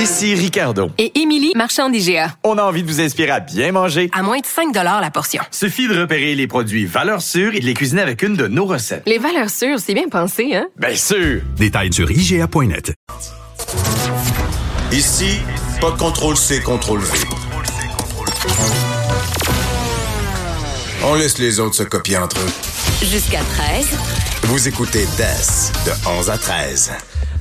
[0.00, 0.90] Ici Ricardo.
[0.96, 2.34] Et Émilie, marchand d'IGA.
[2.42, 4.08] On a envie de vous inspirer à bien manger.
[4.14, 5.42] À moins de 5 la portion.
[5.50, 8.64] Suffit de repérer les produits valeurs sûres et de les cuisiner avec une de nos
[8.64, 9.02] recettes.
[9.06, 10.68] Les valeurs sûres, c'est bien pensé, hein?
[10.78, 11.42] Bien sûr!
[11.58, 12.94] Détails sur IGA.net.
[14.90, 15.40] Ici,
[15.82, 17.18] pas de contrôle C, contrôle V.
[21.04, 23.06] On laisse les autres se copier entre eux.
[23.06, 23.88] Jusqu'à 13.
[24.44, 26.92] Vous écoutez DES de 11 à 13.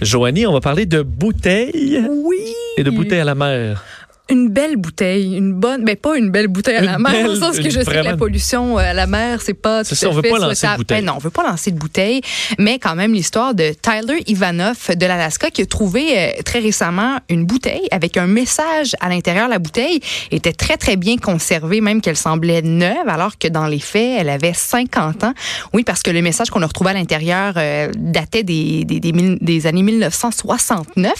[0.00, 2.39] Joanie, on va parler de bouteilles Oui.
[2.80, 3.84] Et de bouteilles à la mer.
[4.30, 7.26] Une belle bouteille, une bonne, mais pas une belle bouteille à Une la mer, belle,
[7.26, 9.90] le sens que je sais que la pollution euh, à la mer, c'est pas C'est
[9.90, 10.78] tout ça, à on veut fait pas lancer de souhaitable.
[10.78, 11.00] bouteille.
[11.00, 12.20] Ben non, on veut pas lancer de bouteille,
[12.58, 17.18] mais quand même l'histoire de Tyler Ivanov de l'Alaska qui a trouvé euh, très récemment
[17.28, 19.48] une bouteille avec un message à l'intérieur.
[19.48, 23.80] La bouteille était très très bien conservée, même qu'elle semblait neuve, alors que dans les
[23.80, 25.34] faits, elle avait 50 ans.
[25.72, 29.12] Oui, parce que le message qu'on a retrouvé à l'intérieur euh, datait des, des, des,
[29.12, 31.12] mille- des années 1969.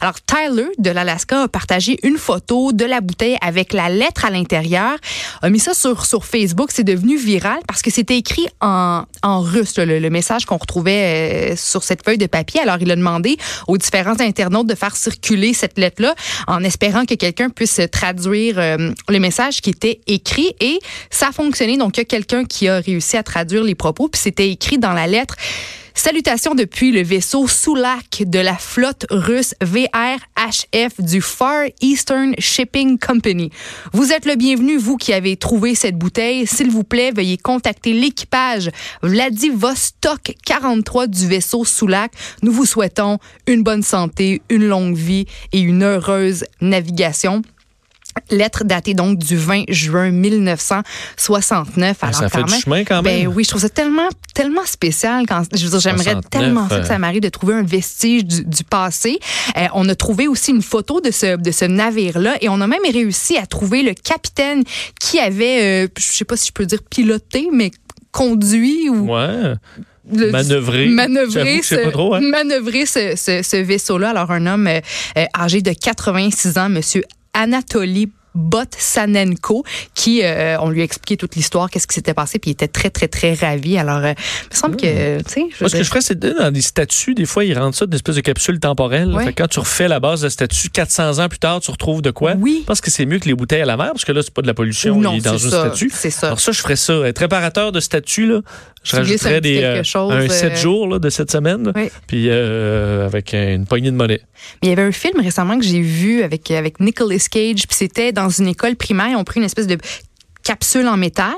[0.00, 4.30] Alors Tyler de l'Alaska a partagé une photo de la bouteille avec la lettre à
[4.30, 4.96] l'intérieur,
[5.42, 6.70] a mis ça sur, sur Facebook.
[6.72, 11.56] C'est devenu viral parce que c'était écrit en, en russe, le message qu'on retrouvait euh,
[11.56, 12.60] sur cette feuille de papier.
[12.60, 16.14] Alors, il a demandé aux différents internautes de faire circuler cette lettre-là
[16.46, 20.54] en espérant que quelqu'un puisse traduire euh, le message qui était écrit.
[20.60, 20.78] Et
[21.10, 21.76] ça a fonctionné.
[21.76, 24.08] Donc, il y a quelqu'un qui a réussi à traduire les propos.
[24.08, 25.36] Puis, c'était écrit dans la lettre.
[25.98, 33.50] Salutations depuis le vaisseau Soulak de la flotte russe VRHF du Far Eastern Shipping Company.
[33.92, 36.46] Vous êtes le bienvenu, vous qui avez trouvé cette bouteille.
[36.46, 38.70] S'il vous plaît, veuillez contacter l'équipage
[39.02, 42.12] Vladivostok 43 du vaisseau Soulak.
[42.42, 43.18] Nous vous souhaitons
[43.48, 47.42] une bonne santé, une longue vie et une heureuse navigation.
[48.30, 51.96] Lettre datée donc du 20 juin 1969.
[52.02, 53.24] Ah, ça fait quand du même- chemin quand même.
[53.26, 55.24] Ben oui, je trouve ça tellement, tellement spécial.
[55.26, 56.88] Quand, je veux dire, j'aimerais 69, tellement ça que euh.
[56.88, 59.18] ça m'arrive de trouver un vestige du, du passé.
[59.56, 62.66] Euh, on a trouvé aussi une photo de ce, de ce navire-là et on a
[62.66, 64.64] même réussi à trouver le capitaine
[65.00, 67.70] qui avait, euh, je sais pas si je peux dire piloté, mais
[68.12, 69.54] conduit ou Ouais.
[70.12, 70.86] le- Manœuvrer.
[70.88, 72.20] manœuvrer ce, pas trop, hein.
[72.20, 74.10] manœuvrer ce, ce- ce vaisseau-là.
[74.10, 74.80] Alors, un homme euh,
[75.18, 77.02] euh, âgé de 86 ans, Monsieur
[77.38, 82.50] Anatoly Botsanenko, qui, euh, on lui a expliqué toute l'histoire, qu'est-ce qui s'était passé, puis
[82.50, 83.78] il était très, très, très ravi.
[83.78, 86.50] Alors, euh, il me semble que, tu sais, Moi, ce que je ferais, c'est dans
[86.52, 89.12] des statuts, des fois, ils rendent ça d'une espèce de capsule temporelle.
[89.14, 89.24] Ouais.
[89.24, 92.10] Fait quand tu refais la base de statut, 400 ans plus tard, tu retrouves de
[92.10, 92.34] quoi?
[92.38, 92.58] Oui.
[92.62, 94.32] Je pense que c'est mieux que les bouteilles à la mer, parce que là, c'est
[94.32, 95.90] pas de la pollution, Non, il est dans un c'est ça, statut.
[95.92, 96.26] c'est ça.
[96.28, 96.94] Alors ça, je ferais ça.
[97.06, 98.40] Être réparateur de statut, là,
[98.84, 101.90] je Tu rajouterais des, euh, chose, un euh, 7 jours là, de cette semaine, Oui.
[102.06, 104.20] puis euh, avec une poignée de monnaie.
[104.62, 107.76] Mais il y avait un film récemment que j'ai vu avec, avec Nicolas Cage, puis
[107.76, 109.08] c'était dans une école primaire.
[109.10, 109.78] Ils ont pris une espèce de
[110.42, 111.34] capsule en métal,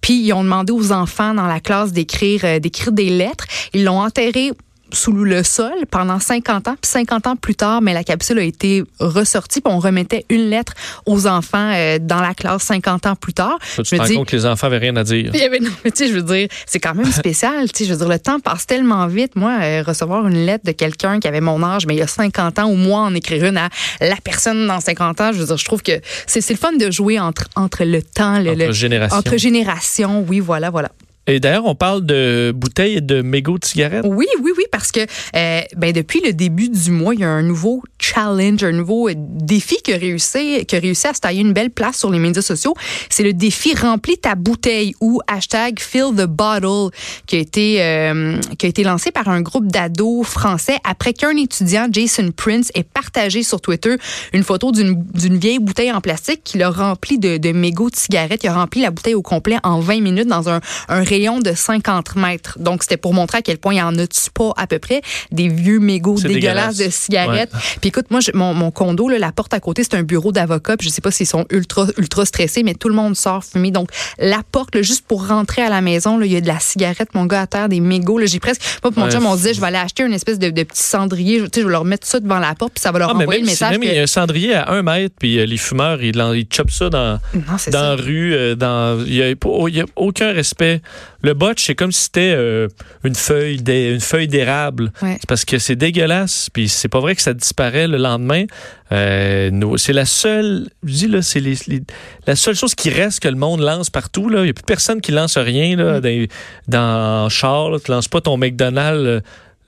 [0.00, 3.44] puis ils ont demandé aux enfants dans la classe d'écrire euh, des lettres.
[3.74, 4.52] Ils l'ont enterré
[4.94, 6.76] sous le sol pendant 50 ans.
[6.80, 9.60] Puis 50 ans plus tard, mais la capsule a été ressortie.
[9.60, 10.72] Puis on remettait une lettre
[11.06, 13.58] aux enfants euh, dans la classe 50 ans plus tard.
[13.62, 15.30] Ça, tu Je te me rends dis- compte que les enfants avaient rien à dire.
[15.44, 17.70] avait- non, mais tu sais, je veux dire, c'est quand même spécial.
[17.72, 19.36] Tu sais, je veux dire, le temps passe tellement vite.
[19.36, 22.06] Moi, euh, recevoir une lettre de quelqu'un qui avait mon âge, mais il y a
[22.06, 23.68] 50 ans, ou moi en écrire une à
[24.00, 26.72] la personne dans 50 ans, je veux dire, je trouve que c'est c'est le fun
[26.72, 30.24] de jouer entre, entre le temps, le, Entre le- entre générations.
[30.28, 30.90] Oui, voilà, voilà.
[31.26, 34.04] Et d'ailleurs, on parle de bouteilles et de mégots de cigarettes?
[34.06, 37.30] Oui, oui, oui, parce que euh, ben, depuis le début du mois, il y a
[37.30, 41.20] un nouveau challenge, un nouveau euh, défi qui a réussi, qui a réussi à se
[41.20, 42.74] tailler une belle place sur les médias sociaux.
[43.08, 46.90] C'est le défi Remplis ta bouteille ou hashtag Fill the Bottle
[47.26, 51.36] qui a été, euh, qui a été lancé par un groupe d'ados français après qu'un
[51.36, 53.96] étudiant, Jason Prince, ait partagé sur Twitter
[54.32, 57.96] une photo d'une d'une vieille bouteille en plastique qu'il a remplie de, de mégots de
[57.96, 58.44] cigarettes.
[58.44, 61.52] Il a rempli la bouteille au complet en 20 minutes dans un, un rayon de
[61.52, 62.58] 50 mètres.
[62.60, 65.02] Donc, c'était pour montrer à quel point il y en a-tu pas à peu près
[65.30, 66.76] des vieux mégots dégueulasses dégueulasse.
[66.76, 67.52] de cigarettes.
[67.80, 70.32] Puis écoute, moi, je- mon, mon condo, là, la porte à côté, c'est un bureau
[70.32, 70.76] d'avocat.
[70.76, 73.70] Puis je sais pas s'ils sont ultra, ultra stressés, mais tout le monde sort fumer.
[73.70, 73.88] Donc,
[74.18, 77.14] la porte, là, juste pour rentrer à la maison, il y a de la cigarette,
[77.14, 78.20] mon gars, à terre, des mégots.
[78.24, 80.50] J'ai presque, moi, puis mon chum, on disait, je vais aller acheter une espèce de,
[80.50, 81.40] de petit cendrier.
[81.40, 83.40] Je, je vais leur mettre ça devant la porte, puis ça va leur Ah, envoyer
[83.40, 83.76] le si message.
[83.80, 86.70] il y a un cendrier à un mètre, puis euh, les fumeurs, ils, ils chopent
[86.70, 88.34] ça dans, Non, dans la rue.
[88.34, 89.36] euh, dans, il
[89.72, 90.80] n'y a, aucun respect.
[91.22, 92.68] Le botch, c'est comme si c'était euh,
[93.04, 94.92] une feuille d'é- une feuille d'érable.
[95.02, 95.16] Ouais.
[95.20, 98.44] C'est parce que c'est dégueulasse, puis c'est pas vrai que ça disparaît le lendemain.
[98.92, 101.82] Euh, c'est la seule, je dis là, c'est les- les-
[102.26, 104.28] la seule chose qui reste que le monde lance partout.
[104.28, 104.40] Là.
[104.40, 106.26] Il n'y a plus personne qui lance rien là, dans,
[106.68, 107.70] dans char.
[107.70, 107.78] Là.
[107.84, 109.20] Tu lances pas ton McDonald's euh,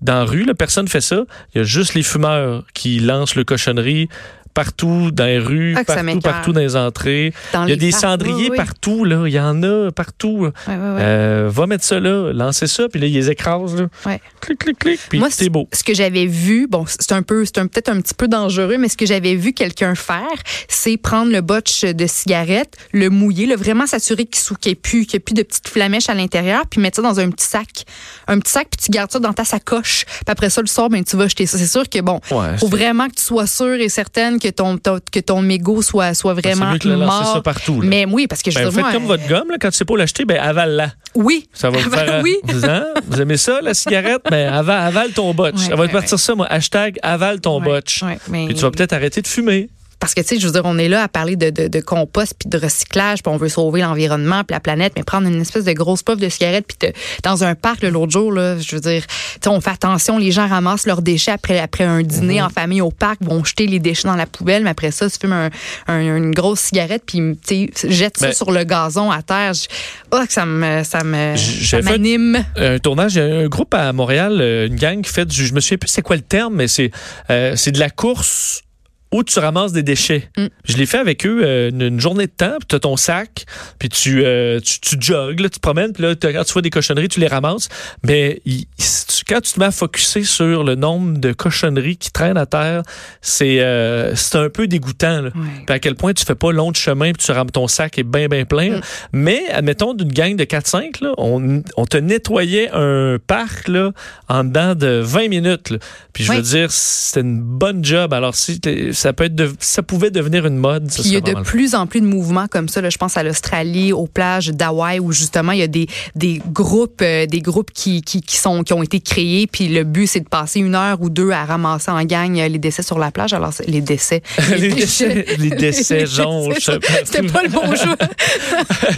[0.00, 0.44] dans la rue.
[0.44, 0.54] Là.
[0.54, 1.24] Personne fait ça.
[1.54, 4.08] Il y a juste les fumeurs qui lancent le cochonnerie
[4.54, 7.32] partout dans les rues, Ah, partout, partout dans les entrées.
[7.52, 9.24] Dans Il y a des cendriers Oui, partout, là.
[9.26, 10.48] Il y en a partout.
[10.68, 13.76] Euh, va mettre ça là, lancer ça, puis là, ils les écrasent.
[13.76, 14.18] Là.
[14.40, 15.68] Clic, clic, clic, puis Moi, c'est beau.
[15.72, 18.88] Ce que j'avais vu, bon, c'est un peu, c'est peut-être un petit peu dangereux, mais
[18.88, 20.22] ce que j'avais vu quelqu'un faire,
[20.68, 25.04] c'est prendre le botch de cigarette, le mouiller, le vraiment s'assurer qu'il n'y ait plus,
[25.04, 27.46] qu'il y ait plus de petites flamèches à l'intérieur, puis mettre ça dans un petit
[27.46, 27.84] sac,
[28.28, 30.04] un petit sac, puis tu gardes ça dans ta sacoche.
[30.06, 31.58] Puis après ça, le soir, ben tu vas jeter ça.
[31.58, 32.20] C'est sûr que bon,
[32.58, 36.14] faut vraiment que tu sois sûr et certaine que ton ton- que ton mégot soit
[36.14, 37.32] soit vraiment mieux mort.
[37.34, 37.80] ça partout.
[37.80, 37.88] là.
[37.88, 39.76] Mais oui, parce que je Ben, vous faites moi, comme votre gomme, là, quand tu
[39.76, 40.92] sais pas l'acheter, ben avale-la.
[41.14, 41.48] Oui.
[41.52, 42.20] Ça va vous faire.
[42.22, 42.36] oui.
[42.44, 42.84] Vous, hein?
[43.06, 44.22] Vous aimez ça, la cigarette?
[44.30, 45.54] Ben, avale, avale ton botch.
[45.54, 46.46] Ouais, ça va ouais, partir ça, moi.
[46.50, 48.02] Hashtag avale ton botch.
[48.28, 49.68] mais- Puis tu vas peut-être arrêter de fumer.
[50.02, 51.80] Parce que, tu sais, je veux dire, on est là à parler de, de, de
[51.80, 55.40] compost puis de recyclage, puis on veut sauver l'environnement puis la planète, mais prendre une
[55.40, 56.90] espèce de grosse puff de cigarette puis
[57.22, 59.14] dans un parc, l'autre jour, là, je veux dire, tu
[59.44, 62.46] sais, on fait attention, les gens ramassent leurs déchets après, après un dîner Mhm.
[62.46, 65.18] en famille au parc, vont jeter les déchets dans la poubelle, mais après ça, tu
[65.20, 65.50] fumes un-
[65.86, 69.54] un- une grosse cigarette puis, tu sais, jettes ça Ben- sur le gazon à terre.
[69.54, 69.68] Je-
[70.10, 72.44] Oh, que ça me, ça me, ça m'anime.
[72.56, 75.46] un tournage, il y a un groupe à Montréal, euh, une gang qui fait du.
[75.46, 76.90] Je me souviens plus c'est quoi le terme, mais c'est
[77.30, 78.62] euh, c'est de la course
[79.12, 80.30] où tu ramasses des déchets.
[80.36, 80.46] Mm.
[80.64, 82.96] Je l'ai fait avec eux euh, une, une journée de temps, puis tu as ton
[82.96, 83.44] sac,
[83.78, 86.62] puis tu, euh, tu, tu jogues, là, tu te promènes, puis là, quand tu vois
[86.62, 87.68] des cochonneries, tu les ramasses.
[88.06, 92.36] Mais tu- quand tu te mets à focuser sur le nombre de cochonneries qui traînent
[92.36, 92.82] à terre,
[93.20, 95.20] c'est euh, c'est un peu dégoûtant.
[95.22, 95.30] Là.
[95.66, 97.98] Puis à quel point tu fais pas long de chemin, puis tu rames ton sac
[97.98, 98.78] est bien, bien plein.
[98.78, 98.80] Mm.
[99.12, 103.92] Mais, admettons, d'une gang de 4-5, là, on, on te nettoyait un parc là,
[104.28, 105.70] en dedans de 20 minutes.
[105.70, 105.78] là.
[106.12, 106.36] Puis je Oui.
[106.38, 108.12] veux dire, c'était une bonne job.
[108.14, 108.60] Alors, si
[109.02, 111.74] ça peut être de- ça pouvait devenir une mode, ça il y a de plus
[111.74, 112.80] en plus de mouvements comme ça.
[112.80, 116.40] Là, je pense à l'Australie, aux plages d'Hawaï, où justement il y a des, des
[116.52, 119.46] groupes, euh, des groupes qui, qui, qui sont qui ont été créés.
[119.48, 122.46] Puis le but c'est de passer une heure ou deux à ramasser en gang euh,
[122.48, 123.32] les décès sur la plage.
[123.32, 124.22] Alors les décès,
[124.56, 126.70] les décès, les décès jonchent.
[127.04, 127.96] C'était pas le bon jeu.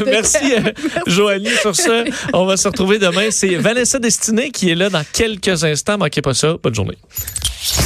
[0.06, 0.70] Merci, euh,
[1.06, 2.04] Joanie, sur ça.
[2.32, 3.28] On va se retrouver demain.
[3.30, 5.96] C'est Vanessa Destinée qui est là dans quelques instants.
[5.98, 6.56] Manquez pas ça.
[6.62, 6.98] Bonne journée.